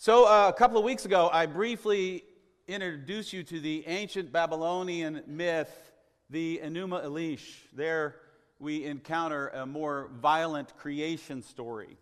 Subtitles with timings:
[0.00, 2.22] So, uh, a couple of weeks ago, I briefly
[2.68, 5.90] introduced you to the ancient Babylonian myth,
[6.30, 7.42] the Enuma Elish.
[7.72, 8.14] There,
[8.60, 11.96] we encounter a more violent creation story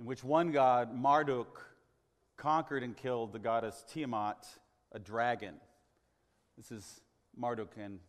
[0.00, 1.64] in which one god, Marduk,
[2.36, 4.44] conquered and killed the goddess Tiamat,
[4.90, 5.54] a dragon.
[6.56, 7.00] This is
[7.36, 8.00] Marduk and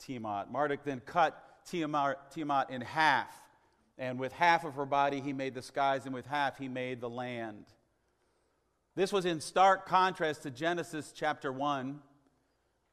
[0.00, 0.52] Tiamat.
[0.52, 3.34] Marduk then cut Tiamat, Tiamat in half,
[3.96, 7.00] and with half of her body he made the skies, and with half he made
[7.00, 7.64] the land.
[8.94, 11.98] This was in stark contrast to Genesis chapter 1,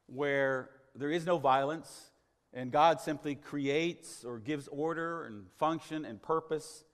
[0.05, 2.11] where there is no violence,
[2.53, 6.85] and God simply creates or gives order and function and purpose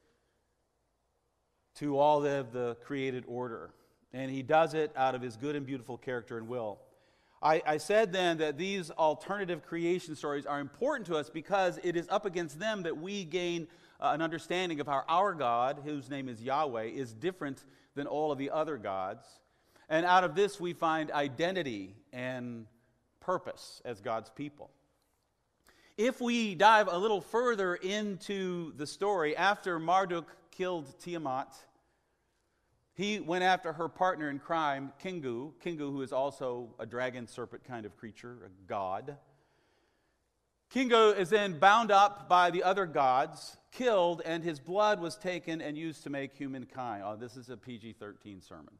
[1.75, 3.75] to all of the created order.
[4.11, 6.79] And He does it out of His good and beautiful character and will.
[7.45, 11.95] I, I, said then that these alternative creation stories are important to us because it
[11.95, 13.67] is up against them that we gain
[14.01, 17.63] uh, an understanding of how our God, whose name is Yahweh, is different
[17.93, 19.27] than all of the other gods.
[19.89, 22.65] And out of this, we find identity and
[23.19, 24.71] purpose as God's people.
[25.99, 31.53] If we dive a little further into the story, after Marduk killed Tiamat,
[32.95, 35.51] he went after her partner in crime, Kingu.
[35.63, 39.17] Kingu, who is also a dragon serpent kind of creature, a god.
[40.73, 45.59] Kingu is then bound up by the other gods, killed, and his blood was taken
[45.61, 47.03] and used to make humankind.
[47.05, 48.73] Oh, this is a PG 13 sermon.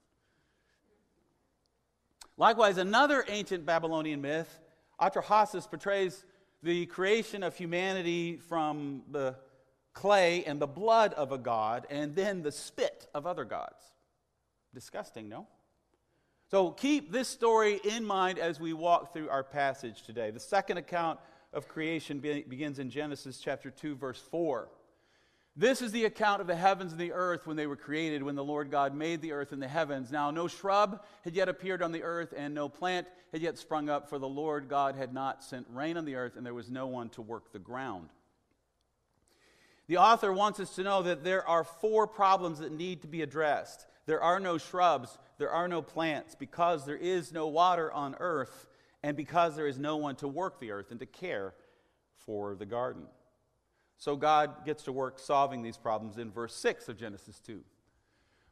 [2.38, 4.60] Likewise, another ancient Babylonian myth,
[5.00, 6.24] Atrahasis, portrays
[6.64, 9.36] the creation of humanity from the
[9.94, 13.95] clay and the blood of a god, and then the spit of other gods.
[14.76, 15.48] Disgusting, no?
[16.52, 20.32] So keep this story in mind as we walk through our passage today.
[20.32, 21.20] The second account
[21.54, 24.68] of creation be- begins in Genesis chapter 2, verse 4.
[25.56, 28.36] This is the account of the heavens and the earth when they were created, when
[28.36, 30.12] the Lord God made the earth and the heavens.
[30.12, 33.88] Now, no shrub had yet appeared on the earth, and no plant had yet sprung
[33.88, 36.70] up, for the Lord God had not sent rain on the earth, and there was
[36.70, 38.10] no one to work the ground.
[39.88, 43.22] The author wants us to know that there are four problems that need to be
[43.22, 43.86] addressed.
[44.06, 48.68] There are no shrubs, there are no plants, because there is no water on earth,
[49.04, 51.54] and because there is no one to work the earth and to care
[52.26, 53.04] for the garden.
[53.98, 57.62] So God gets to work solving these problems in verse 6 of Genesis 2.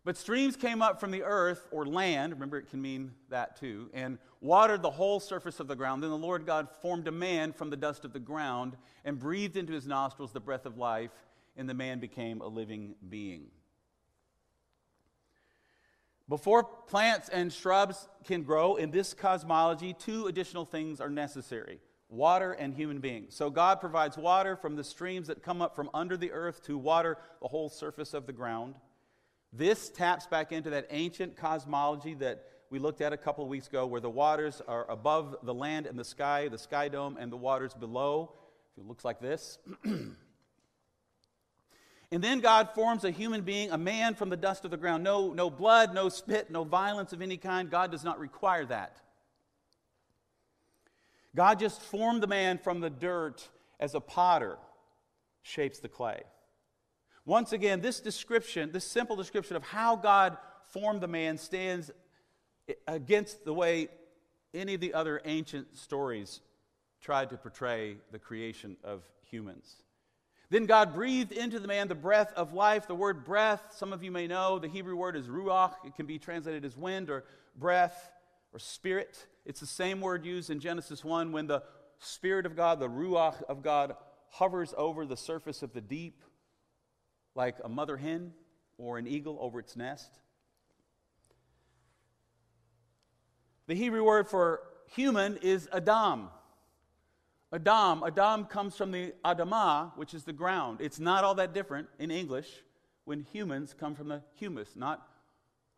[0.05, 3.89] But streams came up from the earth or land, remember it can mean that too,
[3.93, 6.03] and watered the whole surface of the ground.
[6.03, 8.75] Then the Lord God formed a man from the dust of the ground
[9.05, 11.11] and breathed into his nostrils the breath of life,
[11.55, 13.45] and the man became a living being.
[16.33, 21.79] Before plants and shrubs can grow in this cosmology, two additional things are necessary
[22.09, 23.35] water and human beings.
[23.35, 26.75] So God provides water from the streams that come up from under the earth to
[26.75, 28.73] water the whole surface of the ground.
[29.51, 33.67] This taps back into that ancient cosmology that we looked at a couple of weeks
[33.67, 37.31] ago, where the waters are above the land and the sky, the sky dome, and
[37.31, 38.33] the waters below.
[38.75, 39.59] It looks like this.
[42.13, 45.03] And then God forms a human being, a man from the dust of the ground.
[45.03, 47.71] No, no blood, no spit, no violence of any kind.
[47.71, 48.97] God does not require that.
[51.35, 54.59] God just formed the man from the dirt as a potter
[55.41, 56.21] shapes the clay.
[57.25, 61.89] Once again, this description, this simple description of how God formed the man stands
[62.87, 63.87] against the way
[64.53, 66.41] any of the other ancient stories
[67.01, 69.77] tried to portray the creation of humans.
[70.53, 72.85] Then God breathed into the man the breath of life.
[72.85, 75.73] The word breath, some of you may know, the Hebrew word is ruach.
[75.83, 77.23] It can be translated as wind or
[77.55, 78.11] breath
[78.53, 79.25] or spirit.
[79.47, 81.63] It's the same word used in Genesis 1 when the
[81.97, 83.95] Spirit of God, the ruach of God,
[84.29, 86.21] hovers over the surface of the deep
[87.33, 88.31] like a mother hen
[88.77, 90.11] or an eagle over its nest.
[93.65, 96.29] The Hebrew word for human is Adam.
[97.53, 100.79] Adam, Adam comes from the Adamah, which is the ground.
[100.81, 102.47] It's not all that different in English
[103.05, 105.07] when humans come from the humus, not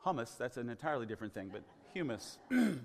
[0.06, 0.38] hummus.
[0.38, 1.64] That's an entirely different thing, but
[1.94, 2.38] humus.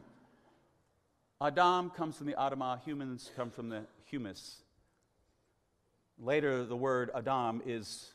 [1.41, 4.57] Adam comes from the Adamah, humans come from the humus.
[6.19, 8.11] Later, the word Adam is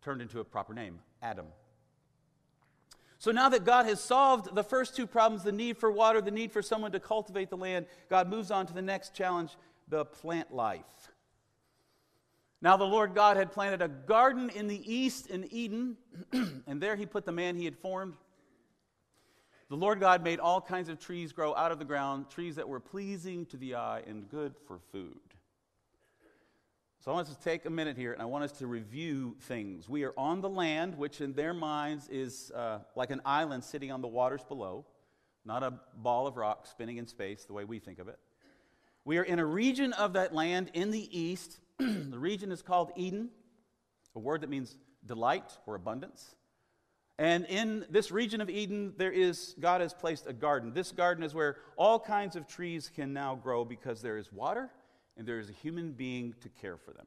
[0.00, 1.46] turned into a proper name, Adam.
[3.18, 6.30] So now that God has solved the first two problems the need for water, the
[6.30, 9.56] need for someone to cultivate the land God moves on to the next challenge
[9.88, 10.84] the plant life.
[12.60, 15.96] Now, the Lord God had planted a garden in the east in Eden,
[16.32, 18.14] and there he put the man he had formed.
[19.68, 22.68] The Lord God made all kinds of trees grow out of the ground, trees that
[22.68, 25.20] were pleasing to the eye and good for food.
[27.00, 29.36] So I want us to take a minute here and I want us to review
[29.42, 29.88] things.
[29.88, 33.92] We are on the land, which in their minds is uh, like an island sitting
[33.92, 34.84] on the waters below,
[35.44, 38.18] not a ball of rock spinning in space the way we think of it.
[39.04, 41.58] We are in a region of that land in the east.
[41.78, 43.30] the region is called Eden,
[44.14, 46.34] a word that means delight or abundance.
[47.18, 50.72] And in this region of Eden, there is, God has placed a garden.
[50.72, 54.70] This garden is where all kinds of trees can now grow because there is water
[55.16, 57.06] and there is a human being to care for them.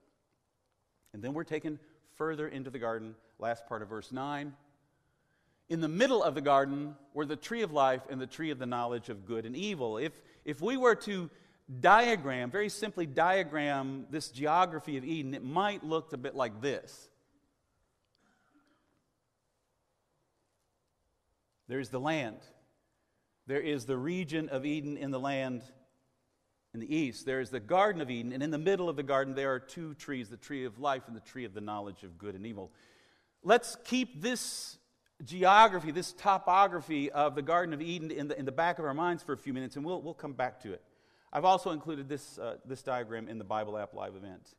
[1.13, 1.79] And then we're taken
[2.15, 4.53] further into the garden, last part of verse 9.
[5.69, 8.59] In the middle of the garden were the tree of life and the tree of
[8.59, 9.97] the knowledge of good and evil.
[9.97, 10.11] If,
[10.43, 11.29] if we were to
[11.79, 17.09] diagram, very simply diagram this geography of Eden, it might look a bit like this.
[21.67, 22.39] There's the land.
[23.47, 25.61] There is the region of Eden in the land
[26.73, 27.25] in the east.
[27.25, 29.59] There is the Garden of Eden, and in the middle of the garden, there are
[29.59, 32.45] two trees the tree of life and the tree of the knowledge of good and
[32.45, 32.71] evil.
[33.43, 34.77] Let's keep this
[35.23, 38.93] geography, this topography of the Garden of Eden in the, in the back of our
[38.93, 40.81] minds for a few minutes, and we'll, we'll come back to it.
[41.33, 44.53] I've also included this, uh, this diagram in the Bible app live event.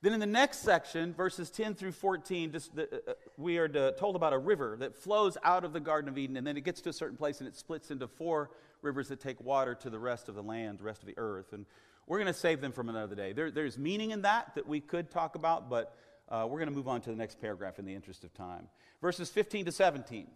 [0.00, 3.68] Then in the next section, verses 10 through 14, just the, uh, uh, we are
[3.68, 6.56] to, told about a river that flows out of the Garden of Eden, and then
[6.56, 8.50] it gets to a certain place and it splits into four
[8.80, 11.52] rivers that take water to the rest of the land, the rest of the earth.
[11.52, 11.66] And
[12.06, 13.32] we're going to save them from another day.
[13.32, 15.96] There, there's meaning in that that we could talk about, but
[16.28, 18.68] uh, we're going to move on to the next paragraph in the interest of time.
[19.00, 20.28] Verses 15 to 17.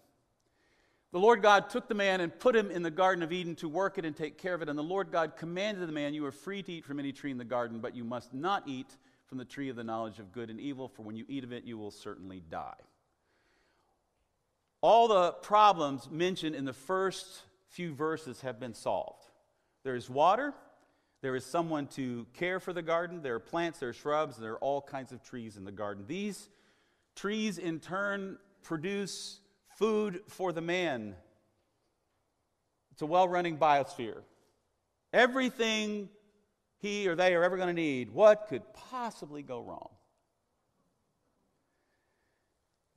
[1.13, 3.69] The Lord God took the man and put him in the Garden of Eden to
[3.69, 4.71] work it and take care of it.
[4.71, 7.31] And the Lord God commanded the man, You are free to eat from any tree
[7.31, 10.33] in the garden, but you must not eat from the tree of the knowledge of
[10.33, 12.81] good and evil, for when you eat of it, you will certainly die.
[14.81, 19.27] All the problems mentioned in the first few verses have been solved.
[19.85, 20.55] There is water,
[21.21, 24.53] there is someone to care for the garden, there are plants, there are shrubs, there
[24.53, 26.05] are all kinds of trees in the garden.
[26.07, 26.49] These
[27.15, 29.41] trees, in turn, produce
[29.83, 31.17] food for the man.
[32.93, 34.23] It's a well running biosphere.
[35.13, 36.09] Everything
[36.79, 39.89] he or they are ever going to need, what could possibly go wrong?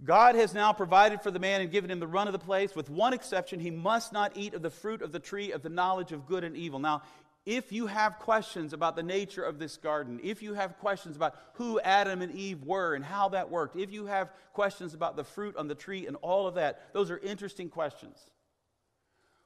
[0.04, 2.76] God has now provided for the man and given him the run of the place.
[2.76, 5.70] With one exception, he must not eat of the fruit of the tree of the
[5.70, 6.78] knowledge of good and evil.
[6.78, 7.02] Now,
[7.46, 11.36] if you have questions about the nature of this garden, if you have questions about
[11.54, 15.24] who Adam and Eve were and how that worked, if you have questions about the
[15.24, 18.18] fruit on the tree and all of that, those are interesting questions.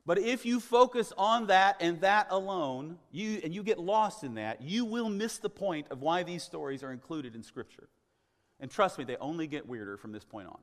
[0.05, 4.35] But if you focus on that and that alone, you, and you get lost in
[4.35, 7.89] that, you will miss the point of why these stories are included in Scripture.
[8.61, 10.59] And trust me, they only get weirder from this point on.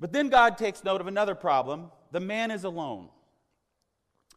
[0.00, 3.08] But then God takes note of another problem the man is alone.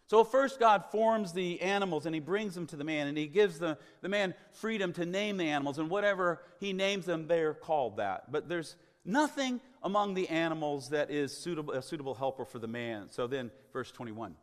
[0.07, 3.27] So, first, God forms the animals and he brings them to the man, and he
[3.27, 7.53] gives the, the man freedom to name the animals, and whatever he names them, they're
[7.53, 8.31] called that.
[8.31, 13.09] But there's nothing among the animals that is suitable, a suitable helper for the man.
[13.09, 14.35] So then, verse 21.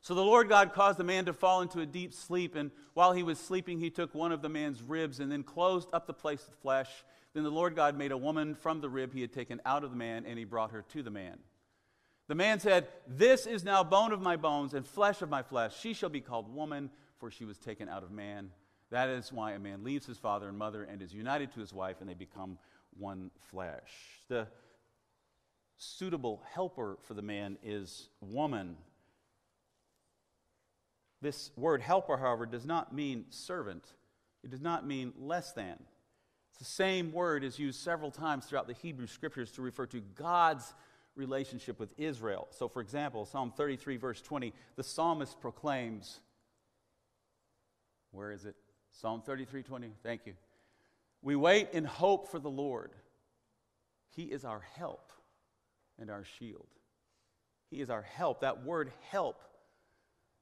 [0.00, 3.12] So the Lord God caused the man to fall into a deep sleep, and while
[3.12, 6.14] he was sleeping, he took one of the man's ribs and then closed up the
[6.14, 6.88] place with flesh.
[7.34, 9.90] Then the Lord God made a woman from the rib he had taken out of
[9.90, 11.38] the man, and he brought her to the man.
[12.30, 15.76] The man said, This is now bone of my bones and flesh of my flesh.
[15.80, 16.88] She shall be called woman,
[17.18, 18.50] for she was taken out of man.
[18.90, 21.74] That is why a man leaves his father and mother and is united to his
[21.74, 22.56] wife, and they become
[22.96, 23.90] one flesh.
[24.28, 24.46] The
[25.76, 28.76] suitable helper for the man is woman.
[31.20, 33.82] This word helper, however, does not mean servant,
[34.44, 35.82] it does not mean less than.
[36.50, 40.00] It's the same word is used several times throughout the Hebrew scriptures to refer to
[40.00, 40.72] God's
[41.20, 42.48] relationship with Israel.
[42.50, 46.18] So, for example, Psalm 33, verse 20, the psalmist proclaims,
[48.10, 48.56] where is it?
[48.90, 49.92] Psalm 33, 20.
[50.02, 50.32] Thank you.
[51.22, 52.90] We wait in hope for the Lord.
[54.16, 55.12] He is our help
[55.98, 56.66] and our shield.
[57.70, 58.40] He is our help.
[58.40, 59.42] That word help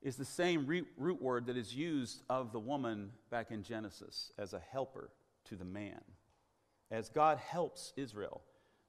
[0.00, 0.64] is the same
[0.96, 5.10] root word that is used of the woman back in Genesis as a helper
[5.46, 6.00] to the man.
[6.90, 8.40] As God helps Israel,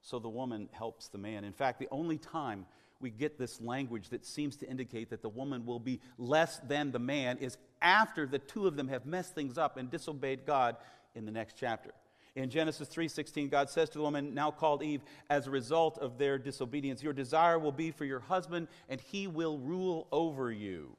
[0.02, 1.44] so the woman helps the man.
[1.44, 2.66] In fact, the only time
[3.00, 6.92] we get this language that seems to indicate that the woman will be less than
[6.92, 10.76] the man is after the two of them have messed things up and disobeyed God
[11.14, 11.92] in the next chapter.
[12.36, 16.18] In Genesis 3:16, God says to the woman now called Eve, as a result of
[16.18, 20.96] their disobedience, your desire will be for your husband and he will rule over you.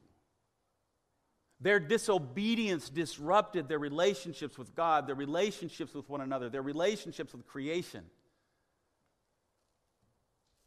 [1.62, 7.46] Their disobedience disrupted their relationships with God, their relationships with one another, their relationships with
[7.46, 8.10] creation.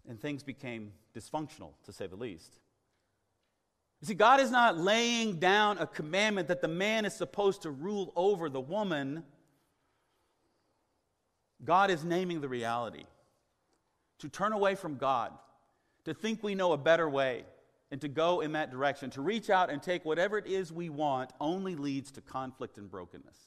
[0.08, 2.58] And things became dysfunctional, to say the least.
[4.00, 7.70] You see, God is not laying down a commandment that the man is supposed to
[7.70, 9.24] rule over the woman.
[11.64, 13.04] God is naming the reality.
[14.18, 15.32] To turn away from God,
[16.04, 17.44] to think we know a better way,
[17.90, 20.88] and to go in that direction, to reach out and take whatever it is we
[20.88, 23.38] want, only leads to conflict and brokenness.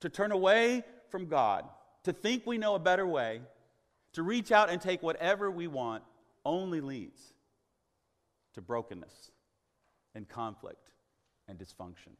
[0.00, 1.64] To turn away from God,
[2.04, 3.40] to think we know a better way,
[4.14, 6.02] to reach out and take whatever we want,
[6.44, 7.20] only leads
[8.54, 9.30] to brokenness
[10.14, 10.90] and conflict
[11.46, 12.16] and dysfunction.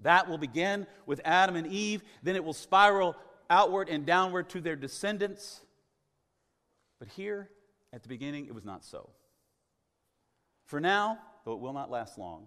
[0.00, 3.16] That will begin with Adam and Eve, then it will spiral
[3.50, 5.60] outward and downward to their descendants.
[6.98, 7.50] But here,
[7.92, 9.10] at the beginning, it was not so.
[10.66, 12.46] For now, though it will not last long,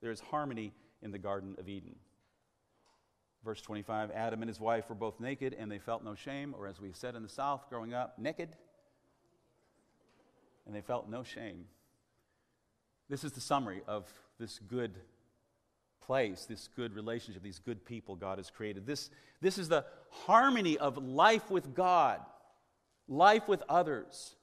[0.00, 1.96] there is harmony in the Garden of Eden.
[3.44, 6.66] Verse 25 Adam and his wife were both naked, and they felt no shame, or
[6.66, 8.50] as we said in the South growing up, naked.
[10.66, 11.64] And they felt no shame.
[13.08, 14.94] This is the summary of this good
[16.00, 18.86] place, this good relationship, these good people God has created.
[18.86, 22.20] This, this is the harmony of life with God,
[23.08, 24.34] life with others,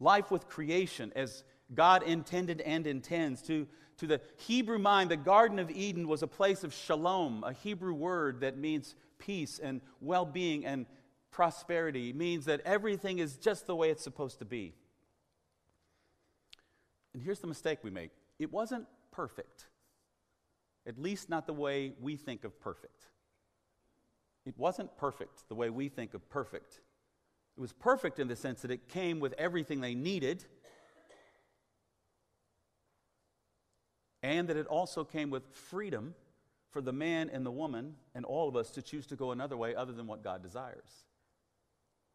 [0.00, 3.42] life with creation as God intended and intends.
[3.42, 3.66] To,
[3.98, 7.94] to the Hebrew mind, the Garden of Eden was a place of shalom, a Hebrew
[7.94, 10.86] word that means peace and well being and
[11.30, 12.10] prosperity.
[12.10, 14.74] It means that everything is just the way it's supposed to be.
[17.14, 19.66] And here's the mistake we make it wasn't perfect,
[20.86, 23.06] at least not the way we think of perfect.
[24.44, 26.80] It wasn't perfect the way we think of perfect.
[27.56, 30.44] It was perfect in the sense that it came with everything they needed,
[34.26, 36.14] and that it also came with freedom
[36.70, 39.56] for the man and the woman and all of us to choose to go another
[39.56, 41.04] way other than what God desires.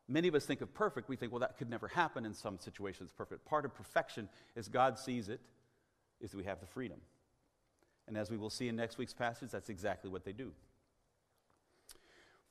[0.07, 2.59] Many of us think of perfect, we think, well, that could never happen in some
[2.59, 3.11] situations.
[3.15, 3.45] Perfect.
[3.45, 4.27] Part of perfection,
[4.57, 5.39] as God sees it,
[6.19, 6.99] is that we have the freedom.
[8.07, 10.51] And as we will see in next week's passage, that's exactly what they do.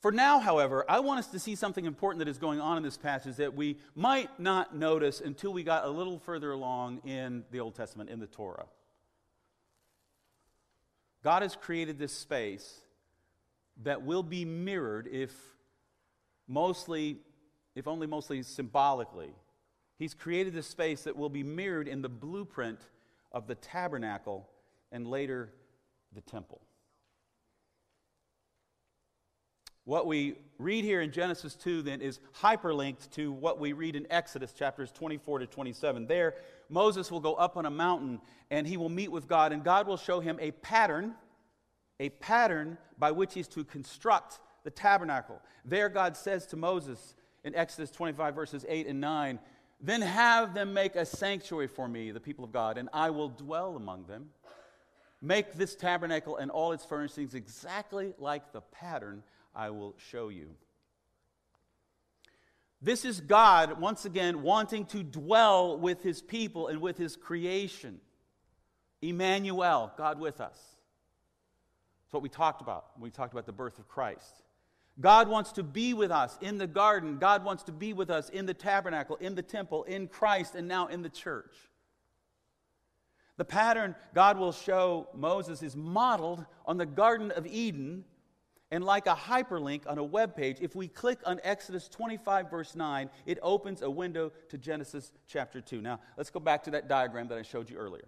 [0.01, 2.83] For now, however, I want us to see something important that is going on in
[2.83, 7.45] this passage that we might not notice until we got a little further along in
[7.51, 8.65] the Old Testament, in the Torah.
[11.23, 12.81] God has created this space
[13.83, 15.33] that will be mirrored if
[16.49, 17.19] mostly
[17.77, 19.33] if only mostly symbolically.
[19.99, 22.81] He's created this space that will be mirrored in the blueprint
[23.33, 24.49] of the tabernacle
[24.91, 25.53] and later
[26.13, 26.61] the temple.
[29.91, 34.07] What we read here in Genesis 2 then is hyperlinked to what we read in
[34.09, 36.07] Exodus chapters 24 to 27.
[36.07, 36.35] There,
[36.69, 38.21] Moses will go up on a mountain
[38.53, 41.17] and he will meet with God, and God will show him a pattern,
[41.99, 45.43] a pattern by which he's to construct the tabernacle.
[45.65, 49.41] There, God says to Moses, in Exodus 25, verses 8 and 9.
[49.81, 53.31] Then have them make a sanctuary for me, the people of God, and I will
[53.31, 54.29] dwell among them.
[55.21, 59.25] Make this tabernacle and all its furnishings exactly like the pattern
[59.61, 60.55] I will show you.
[62.81, 68.01] This is God, once again, wanting to dwell with his people and with his creation.
[69.03, 70.57] Emmanuel, God with us.
[70.57, 74.43] That's what we talked about when we talked about the birth of Christ.
[74.99, 77.19] God wants to be with us in the garden.
[77.19, 80.69] God wants to be with us in the tabernacle, in the temple, in Christ, and
[80.69, 81.55] now in the church.
[83.37, 88.05] The pattern God will show Moses is modeled on the Garden of Eden.
[88.73, 92.77] And like a hyperlink on a web page, if we click on Exodus 25, verse
[92.77, 95.81] 9, it opens a window to Genesis chapter 2.
[95.81, 98.07] Now, let's go back to that diagram that I showed you earlier.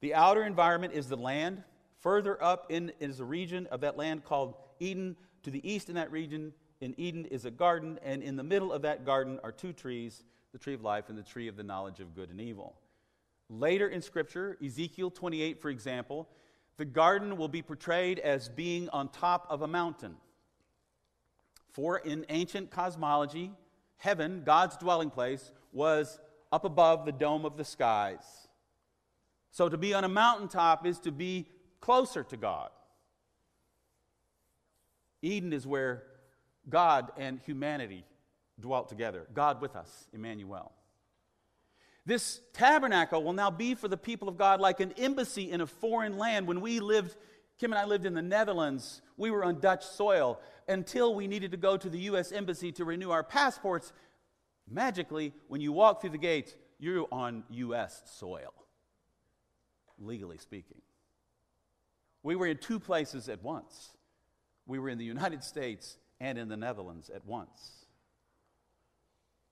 [0.00, 1.62] The outer environment is the land.
[2.00, 5.16] Further up in, is a region of that land called Eden.
[5.42, 8.72] To the east in that region, in Eden, is a garden, and in the middle
[8.72, 11.62] of that garden are two trees the tree of life and the tree of the
[11.62, 12.74] knowledge of good and evil.
[13.50, 16.28] Later in Scripture, Ezekiel 28, for example,
[16.76, 20.16] the garden will be portrayed as being on top of a mountain.
[21.70, 23.52] For in ancient cosmology,
[23.96, 26.18] heaven, God's dwelling place, was
[26.52, 28.48] up above the dome of the skies.
[29.50, 31.46] So to be on a mountaintop is to be
[31.80, 32.70] closer to God.
[35.22, 36.04] Eden is where
[36.68, 38.04] God and humanity
[38.60, 39.26] dwelt together.
[39.34, 40.72] God with us, Emmanuel.
[42.06, 45.66] This tabernacle will now be for the people of God like an embassy in a
[45.66, 46.46] foreign land.
[46.46, 47.16] When we lived,
[47.58, 51.50] Kim and I lived in the Netherlands, we were on Dutch soil until we needed
[51.50, 52.32] to go to the U.S.
[52.32, 53.92] Embassy to renew our passports.
[54.70, 58.02] Magically, when you walk through the gates, you're on U.S.
[58.06, 58.54] soil,
[59.98, 60.80] legally speaking.
[62.22, 63.96] We were in two places at once
[64.66, 67.75] we were in the United States and in the Netherlands at once.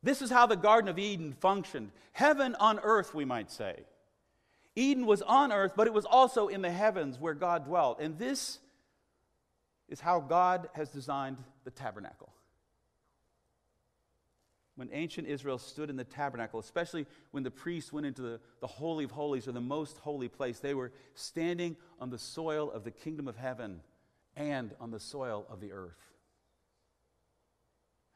[0.05, 3.85] This is how the Garden of Eden functioned heaven on earth, we might say.
[4.77, 8.01] Eden was on earth, but it was also in the heavens where God dwelt.
[8.01, 8.59] And this
[9.89, 12.33] is how God has designed the tabernacle.
[14.77, 18.67] When ancient Israel stood in the tabernacle, especially when the priests went into the, the
[18.67, 22.85] Holy of Holies or the most holy place, they were standing on the soil of
[22.85, 23.81] the kingdom of heaven
[24.37, 26.13] and on the soil of the earth.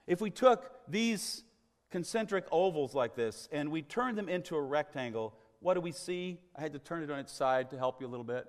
[0.07, 1.45] If we took these
[1.90, 6.38] concentric ovals like this and we turn them into a rectangle, what do we see?
[6.57, 8.47] I had to turn it on its side to help you a little bit.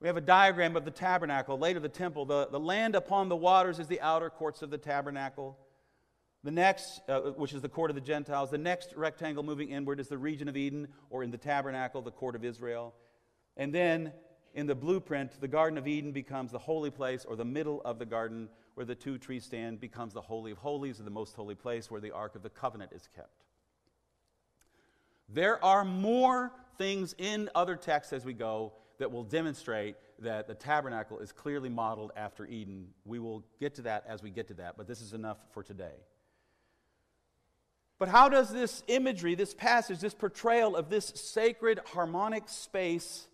[0.00, 2.24] We have a diagram of the tabernacle, later the temple.
[2.24, 5.58] The, the land upon the waters is the outer courts of the tabernacle.
[6.44, 9.98] The next, uh, which is the court of the Gentiles, the next rectangle moving inward
[9.98, 12.94] is the region of Eden, or in the tabernacle, the court of Israel.
[13.56, 14.12] And then
[14.54, 17.98] in the blueprint, the Garden of Eden becomes the holy place, or the middle of
[17.98, 18.48] the garden
[18.78, 21.90] where the two trees stand becomes the Holy of Holies, or the most holy place
[21.90, 23.42] where the Ark of the Covenant is kept.
[25.28, 30.54] There are more things in other texts as we go that will demonstrate that the
[30.54, 32.86] tabernacle is clearly modeled after Eden.
[33.04, 35.64] We will get to that as we get to that, but this is enough for
[35.64, 35.96] today.
[37.98, 43.26] But how does this imagery, this passage, this portrayal of this sacred harmonic space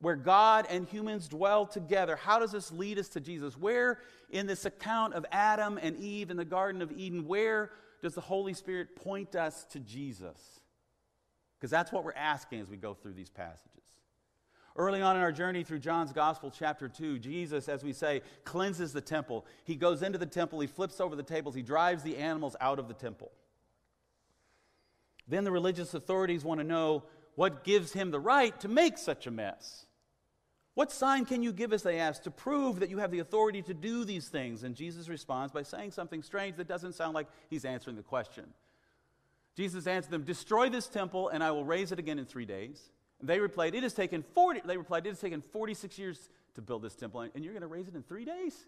[0.00, 3.56] where God and humans dwell together, how does this lead us to Jesus?
[3.56, 3.98] Where
[4.30, 7.70] in this account of Adam and Eve in the Garden of Eden, where
[8.02, 10.60] does the Holy Spirit point us to Jesus?
[11.58, 13.70] Because that's what we're asking as we go through these passages.
[14.76, 18.92] Early on in our journey through John's Gospel, chapter 2, Jesus, as we say, cleanses
[18.92, 19.46] the temple.
[19.62, 22.80] He goes into the temple, he flips over the tables, he drives the animals out
[22.80, 23.30] of the temple.
[25.28, 27.04] Then the religious authorities want to know
[27.36, 29.86] what gives him the right to make such a mess.
[30.74, 33.62] What sign can you give us, they ask, to prove that you have the authority
[33.62, 34.64] to do these things?
[34.64, 38.46] And Jesus responds by saying something strange that doesn't sound like he's answering the question.
[39.56, 42.90] Jesus answered them, Destroy this temple, and I will raise it again in three days.
[43.22, 46.82] They replied, It has taken 40, they replied, It has taken 46 years to build
[46.82, 48.66] this temple, and you're going to raise it in three days?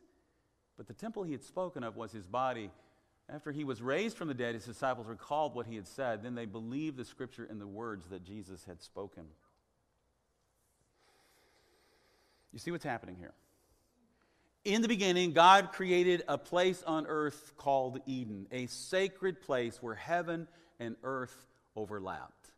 [0.77, 2.71] But the temple he had spoken of was his body.
[3.29, 6.23] After he was raised from the dead, his disciples recalled what he had said.
[6.23, 9.25] Then they believed the scripture and the words that Jesus had spoken.
[12.53, 13.35] You see what's happening here?
[14.65, 19.95] In the beginning, God created a place on earth called Eden, a sacred place where
[19.95, 20.49] heaven
[20.81, 22.53] and earth overlapped.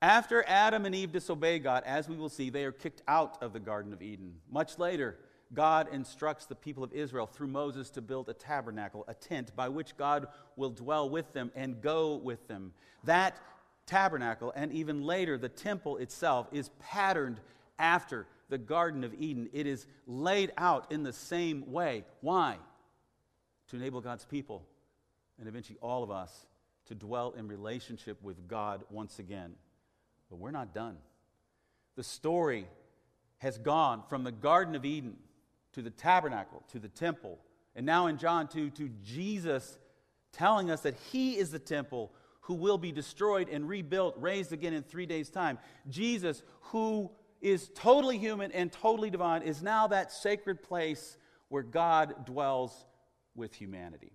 [0.00, 3.52] After Adam and Eve disobey God, as we will see, they are kicked out of
[3.52, 4.36] the Garden of Eden.
[4.50, 5.18] Much later,
[5.54, 9.68] God instructs the people of Israel through Moses to build a tabernacle, a tent by
[9.68, 12.72] which God will dwell with them and go with them.
[13.04, 13.38] That
[13.86, 17.40] tabernacle, and even later the temple itself, is patterned
[17.78, 19.48] after the Garden of Eden.
[19.52, 22.04] It is laid out in the same way.
[22.20, 22.58] Why?
[23.68, 24.66] To enable God's people
[25.38, 26.46] and eventually all of us
[26.86, 29.54] to dwell in relationship with God once again.
[30.30, 30.96] But we're not done.
[31.96, 32.66] The story
[33.38, 35.16] has gone from the Garden of Eden
[35.74, 37.38] to the tabernacle to the temple,
[37.76, 39.78] and now in John 2 to Jesus
[40.32, 44.74] telling us that he is the temple who will be destroyed and rebuilt, raised again
[44.74, 45.58] in three days' time.
[45.88, 47.10] Jesus, who
[47.40, 51.16] is totally human and totally divine, is now that sacred place
[51.48, 52.86] where God dwells
[53.34, 54.12] with humanity.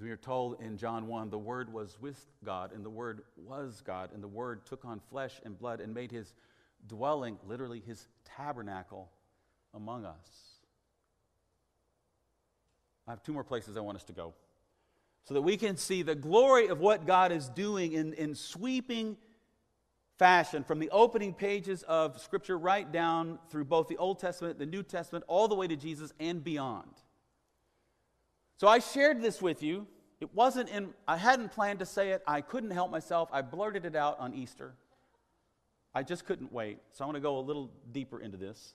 [0.00, 3.82] We are told in John 1 the Word was with God, and the Word was
[3.84, 6.34] God, and the Word took on flesh and blood and made his
[6.88, 9.10] dwelling, literally his tabernacle,
[9.74, 10.56] among us.
[13.06, 14.34] I have two more places I want us to go
[15.24, 19.16] so that we can see the glory of what God is doing in, in sweeping
[20.18, 24.66] fashion from the opening pages of Scripture right down through both the Old Testament, the
[24.66, 26.90] New Testament, all the way to Jesus and beyond.
[28.56, 29.86] So I shared this with you.
[30.20, 32.22] It wasn't in, I hadn't planned to say it.
[32.26, 33.28] I couldn't help myself.
[33.32, 34.74] I blurted it out on Easter.
[35.96, 36.76] I just couldn't wait.
[36.92, 38.74] So I want to go a little deeper into this.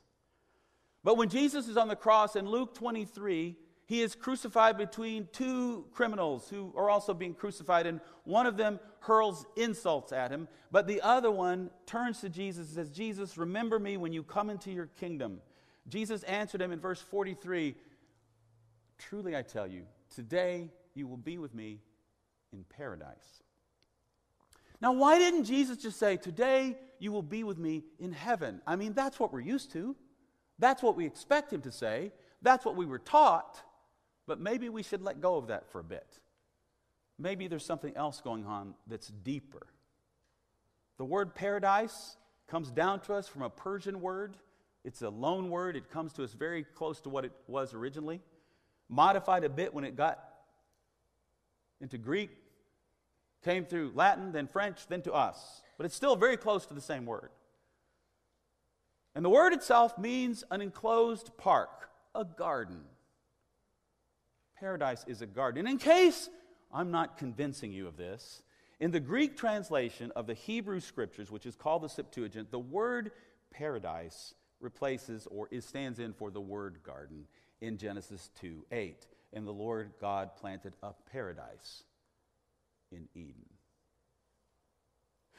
[1.04, 3.56] But when Jesus is on the cross in Luke 23,
[3.86, 8.80] he is crucified between two criminals who are also being crucified, and one of them
[9.02, 13.78] hurls insults at him, but the other one turns to Jesus and says, Jesus, remember
[13.78, 15.42] me when you come into your kingdom.
[15.88, 17.76] Jesus answered him in verse 43
[18.98, 19.84] Truly I tell you,
[20.16, 21.82] today you will be with me
[22.52, 23.44] in paradise.
[24.82, 28.62] Now, why didn't Jesus just say, Today you will be with me in heaven?
[28.68, 29.96] I mean, that's what we're used to.
[30.60, 32.12] That's what we expect him to say.
[32.42, 33.62] That's what we were taught.
[34.28, 36.20] But maybe we should let go of that for a bit.
[37.18, 39.66] Maybe there's something else going on that's deeper.
[40.98, 44.38] The word paradise comes down to us from a Persian word
[44.84, 45.76] It's a loan word.
[45.76, 48.22] It comes to us very close to what it was originally,
[48.90, 50.20] modified a bit when it got
[51.80, 52.32] into Greek,
[53.44, 55.62] came through Latin, then French, then to us.
[55.78, 57.30] But it's still very close to the same word.
[59.16, 62.82] And the word itself means an enclosed park, a garden.
[64.60, 65.60] Paradise is a garden.
[65.60, 66.30] And in case
[66.72, 68.42] I'm not convincing you of this,
[68.80, 73.12] in the Greek translation of the Hebrew scriptures, which is called the Septuagint, the word
[73.52, 77.26] paradise replaces or is, stands in for the word garden
[77.60, 79.08] in Genesis 2 8.
[79.34, 81.84] And the Lord God planted a paradise
[82.92, 83.46] in Eden.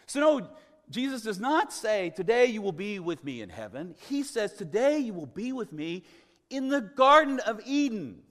[0.06, 0.48] So, no,
[0.90, 3.94] Jesus does not say, Today you will be with me in heaven.
[4.08, 6.04] He says, Today you will be with me
[6.50, 8.22] in the Garden of Eden.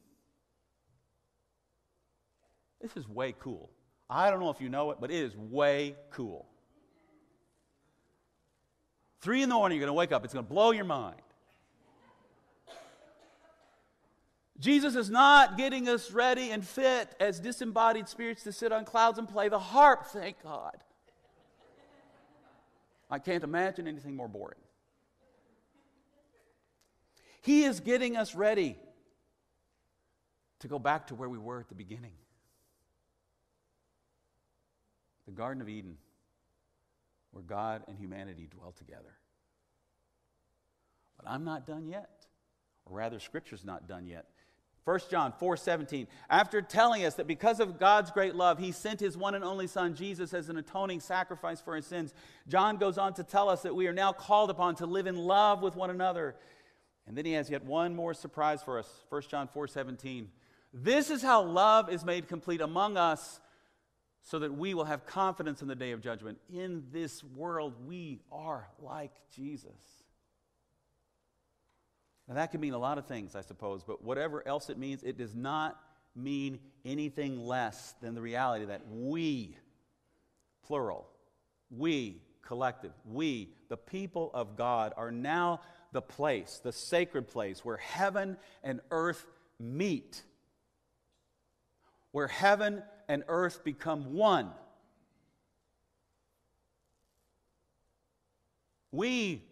[2.81, 3.69] This is way cool.
[4.09, 6.47] I don't know if you know it, but it is way cool.
[9.21, 10.25] Three in the morning, you're going to wake up.
[10.25, 11.21] It's going to blow your mind.
[14.61, 19.17] Jesus is not getting us ready and fit as disembodied spirits to sit on clouds
[19.17, 20.77] and play the harp, thank God.
[23.09, 24.59] I can't imagine anything more boring.
[27.41, 28.77] He is getting us ready
[30.59, 32.13] to go back to where we were at the beginning
[35.25, 35.97] the Garden of Eden,
[37.31, 39.17] where God and humanity dwell together.
[41.17, 42.25] But I'm not done yet.
[42.85, 44.25] Or rather, Scripture's not done yet.
[44.83, 46.07] 1 John 4 17.
[46.29, 49.67] After telling us that because of God's great love, he sent his one and only
[49.67, 52.13] Son, Jesus, as an atoning sacrifice for his sins,
[52.47, 55.15] John goes on to tell us that we are now called upon to live in
[55.15, 56.35] love with one another.
[57.05, 60.29] And then he has yet one more surprise for us 1 John 4 17.
[60.73, 63.39] This is how love is made complete among us,
[64.23, 66.39] so that we will have confidence in the day of judgment.
[66.51, 70.00] In this world, we are like Jesus.
[72.31, 75.03] Now, that can mean a lot of things, I suppose, but whatever else it means,
[75.03, 75.77] it does not
[76.15, 79.57] mean anything less than the reality that we,
[80.65, 81.09] plural,
[81.69, 85.59] we, collective, we, the people of God, are now
[85.91, 89.25] the place, the sacred place where heaven and earth
[89.59, 90.23] meet,
[92.13, 94.51] where heaven and earth become one.
[98.93, 99.43] We,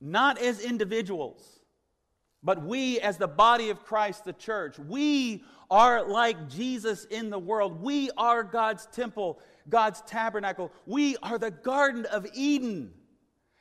[0.00, 1.55] not as individuals,
[2.46, 7.40] but we, as the body of Christ, the church, we are like Jesus in the
[7.40, 7.82] world.
[7.82, 10.70] We are God's temple, God's tabernacle.
[10.86, 12.92] We are the Garden of Eden.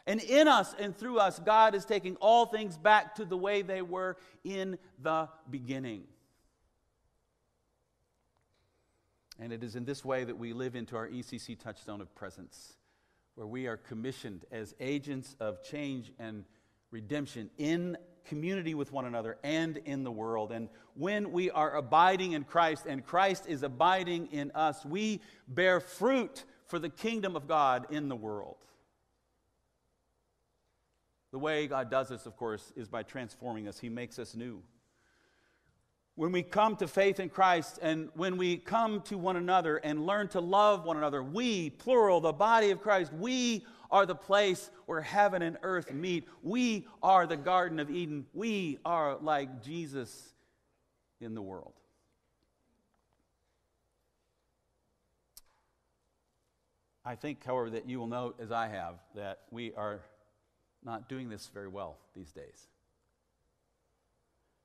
[0.05, 3.63] And in us and through us, God is taking all things back to the way
[3.63, 6.03] they were in the beginning.
[9.39, 12.75] And it is in this way that we live into our ECC touchstone of presence,
[13.33, 16.45] where we are commissioned as agents of change and
[16.91, 20.51] redemption in community with one another and in the world.
[20.51, 25.79] And when we are abiding in Christ and Christ is abiding in us, we bear
[25.79, 28.57] fruit for the kingdom of God in the world.
[31.31, 34.61] The way God does this, of course, is by transforming us, He makes us new.
[36.15, 40.05] When we come to faith in Christ and when we come to one another and
[40.05, 44.69] learn to love one another, we, plural, the body of Christ, we are the place
[44.85, 46.27] where heaven and earth meet.
[46.43, 48.25] We are the Garden of Eden.
[48.33, 50.33] We are like Jesus
[51.19, 51.73] in the world.
[57.05, 60.01] I think, however, that you will note, as I have, that we are
[60.83, 62.67] not doing this very well these days.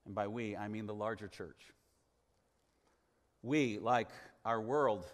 [0.07, 1.73] And by we, I mean the larger church.
[3.43, 4.09] We, like
[4.45, 5.05] our world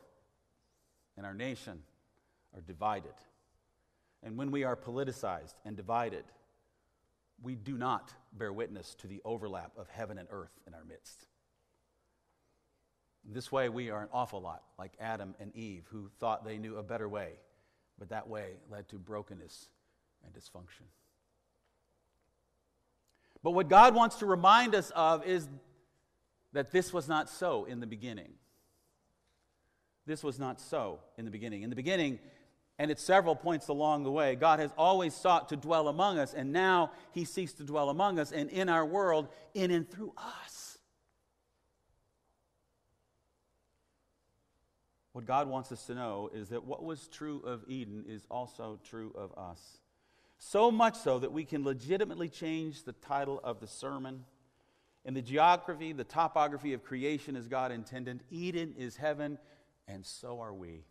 [1.17, 1.83] and our nation,
[2.55, 3.15] are divided.
[4.27, 6.25] And when we are politicized and divided,
[7.41, 11.27] we do not bear witness to the overlap of heaven and earth in our midst.
[13.25, 16.77] This way, we are an awful lot like Adam and Eve, who thought they knew
[16.77, 17.35] a better way,
[18.01, 19.69] but that way led to brokenness
[20.25, 20.87] and dysfunction.
[23.45, 25.47] But what God wants to remind us of is
[26.53, 28.33] that this was not so in the beginning.
[30.05, 31.63] This was not so in the beginning.
[31.63, 32.19] In the beginning,
[32.79, 36.35] and at several points along the way, God has always sought to dwell among us,
[36.35, 40.13] and now He seeks to dwell among us and in our world, in and through
[40.17, 40.79] us.
[45.13, 48.79] What God wants us to know is that what was true of Eden is also
[48.85, 49.79] true of us.
[50.37, 54.27] So much so that we can legitimately change the title of the sermon.
[55.07, 59.39] In the geography, the topography of creation as God intended, Eden is heaven,
[59.89, 60.85] and so are we.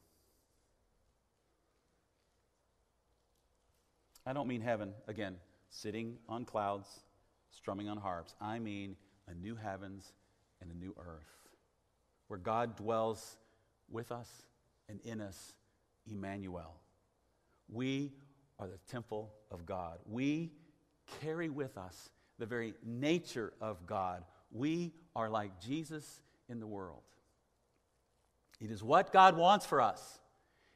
[4.26, 5.36] I don't mean heaven, again,
[5.70, 6.88] sitting on clouds,
[7.52, 8.36] strumming on harps.
[8.42, 8.96] I mean
[9.28, 10.14] a new heavens
[10.62, 11.28] and a new earth
[12.28, 13.38] where God dwells
[13.90, 14.30] with us
[14.90, 15.54] and in us,
[16.10, 16.76] Emmanuel.
[17.70, 18.14] We
[18.60, 20.00] are the temple of God.
[20.10, 20.52] We
[21.22, 22.10] carry with us
[22.40, 24.24] the very nature of God.
[24.52, 27.02] We are like Jesus in the world.
[28.60, 30.20] It is what God wants for us.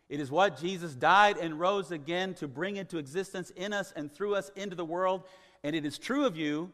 [0.09, 4.11] It is what Jesus died and rose again to bring into existence in us and
[4.11, 5.23] through us into the world.
[5.63, 6.71] And it is true of you.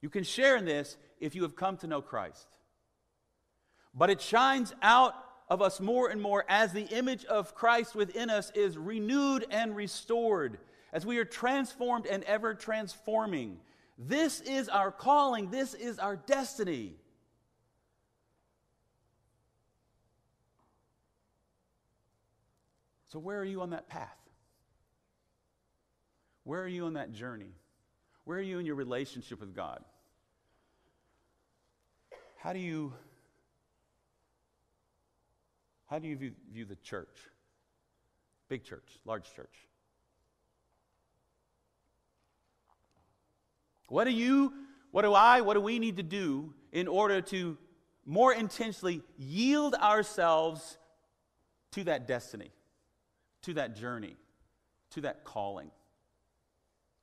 [0.00, 2.46] You can share in this if you have come to know Christ.
[3.92, 5.14] But it shines out
[5.48, 9.74] of us more and more as the image of Christ within us is renewed and
[9.74, 10.58] restored,
[10.92, 13.58] as we are transformed and ever transforming.
[13.98, 16.94] This is our calling, this is our destiny.
[23.10, 24.16] So, where are you on that path?
[26.44, 27.52] Where are you on that journey?
[28.24, 29.84] Where are you in your relationship with God?
[32.38, 32.94] How do you
[35.90, 37.18] how do you view, view the church?
[38.48, 39.66] Big church, large church.
[43.88, 44.52] What do you,
[44.92, 47.58] what do I, what do we need to do in order to
[48.06, 50.78] more intentionally yield ourselves
[51.72, 52.52] to that destiny,
[53.42, 54.16] to that journey,
[54.90, 55.70] to that calling,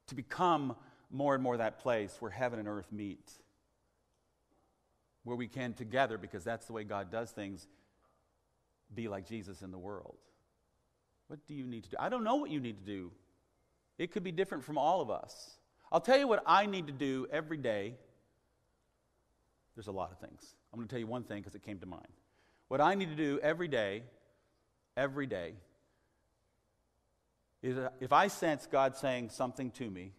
[0.07, 0.75] to become
[1.09, 3.31] more and more that place where heaven and earth meet,
[5.23, 7.67] where we can together, because that's the way God does things,
[8.93, 10.15] be like Jesus in the world?
[11.27, 11.97] What do you need to do?
[11.99, 13.11] I don't know what you need to do.
[13.97, 15.57] It could be different from all of us.
[15.91, 17.95] I'll tell you what I need to do every day.
[19.75, 20.55] There's a lot of things.
[20.71, 22.07] I'm going to tell you one thing because it came to mind.
[22.67, 24.03] What I need to do every day,
[24.95, 25.53] every day,
[27.67, 30.13] Uh, if I sense God saying something to me,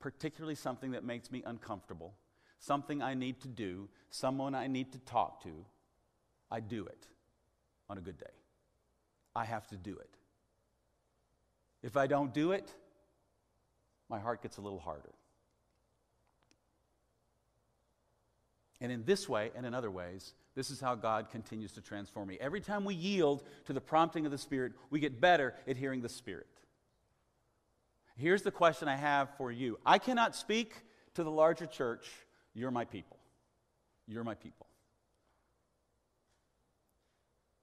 [0.00, 2.14] particularly something that makes me uncomfortable,
[2.58, 5.64] something I need to do, someone I need to talk to,
[6.50, 7.06] I do it
[7.88, 8.26] on a good day.
[9.34, 10.10] I have to do it.
[11.82, 12.72] If I don't do it,
[14.08, 15.12] my heart gets a little harder.
[18.80, 22.28] And in this way and in other ways, this is how God continues to transform
[22.28, 22.36] me.
[22.40, 26.02] Every time we yield to the prompting of the Spirit, we get better at hearing
[26.02, 26.46] the Spirit.
[28.16, 30.74] Here's the question I have for you I cannot speak
[31.14, 32.10] to the larger church,
[32.54, 33.18] you're my people.
[34.06, 34.66] You're my people.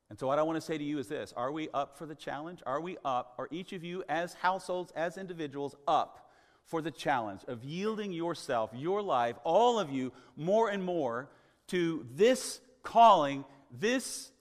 [0.09, 2.05] And so, what I want to say to you is this Are we up for
[2.05, 2.61] the challenge?
[2.65, 3.35] Are we up?
[3.37, 6.29] Are each of you, as households, as individuals, up
[6.65, 11.29] for the challenge of yielding yourself, your life, all of you, more and more
[11.67, 14.31] to this calling, this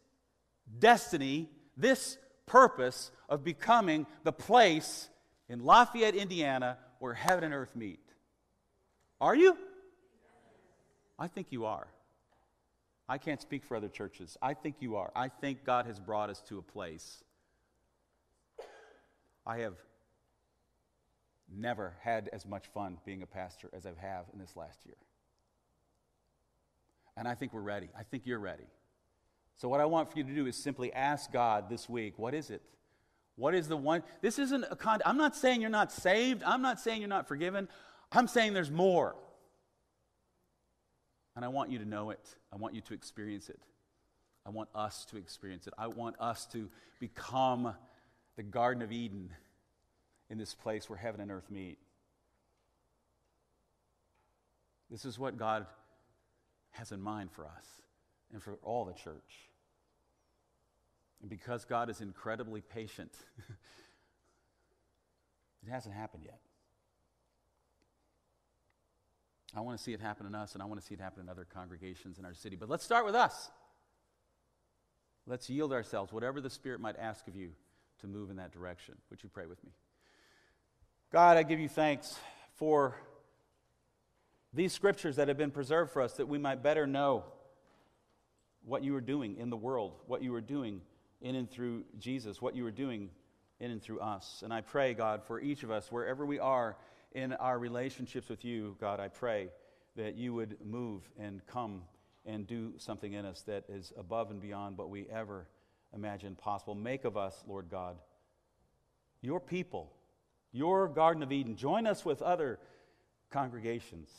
[0.79, 5.09] destiny, this purpose of becoming the place
[5.50, 7.98] in Lafayette, Indiana, where heaven and earth meet?
[9.20, 9.58] Are you?
[11.18, 11.88] I think you are.
[13.08, 14.38] I can't speak for other churches.
[14.40, 15.10] I think you are.
[15.14, 17.24] I think God has brought us to a place.
[19.44, 19.74] I have
[21.52, 23.98] never had as much fun being a pastor as I've
[24.32, 24.94] in this last year.
[27.16, 27.88] And I think we're ready.
[27.98, 28.68] I think you're ready.
[29.56, 32.34] So, what I want for you to do is simply ask God this week what
[32.34, 32.62] is it?
[33.40, 34.03] What is the one?
[34.20, 35.00] This isn't a con.
[35.07, 36.42] I'm not saying you're not saved.
[36.44, 37.68] I'm not saying you're not forgiven.
[38.12, 39.16] I'm saying there's more.
[41.35, 42.20] And I want you to know it.
[42.53, 43.59] I want you to experience it.
[44.44, 45.72] I want us to experience it.
[45.79, 47.72] I want us to become
[48.37, 49.31] the Garden of Eden
[50.29, 51.79] in this place where heaven and earth meet.
[54.90, 55.64] This is what God
[56.72, 57.64] has in mind for us
[58.35, 59.49] and for all the church.
[61.20, 63.12] And because God is incredibly patient,
[65.66, 66.40] it hasn't happened yet.
[69.54, 71.22] I want to see it happen in us, and I want to see it happen
[71.22, 72.56] in other congregations in our city.
[72.56, 73.50] But let's start with us.
[75.26, 77.50] Let's yield ourselves, whatever the Spirit might ask of you,
[78.00, 78.94] to move in that direction.
[79.11, 79.72] Would you pray with me?
[81.12, 82.16] God, I give you thanks
[82.54, 82.96] for
[84.52, 87.24] these scriptures that have been preserved for us that we might better know
[88.64, 90.80] what you are doing in the world, what you are doing
[91.20, 93.11] in and through Jesus, what you are doing
[93.59, 94.42] in and through us.
[94.42, 96.76] And I pray, God, for each of us, wherever we are
[97.12, 99.50] in our relationships with you, God, I pray
[99.96, 101.83] that you would move and come
[102.24, 105.46] and do something in us that is above and beyond what we ever
[105.94, 106.74] imagined possible.
[106.74, 107.96] Make of us, Lord God,
[109.20, 109.92] your people,
[110.52, 111.56] your Garden of Eden.
[111.56, 112.59] Join us with other
[113.30, 114.11] congregations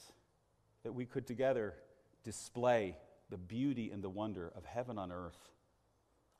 [0.83, 1.73] that we could together
[2.23, 2.95] display
[3.29, 5.37] the beauty and the wonder of heaven on earth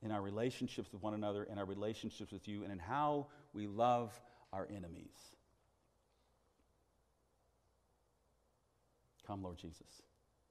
[0.04, 3.68] in our relationships with one another, in our relationships with you, and in how we
[3.68, 4.20] love
[4.52, 5.36] our enemies.
[9.28, 10.02] Come, Lord Jesus,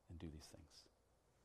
[0.08, 0.89] and do these things.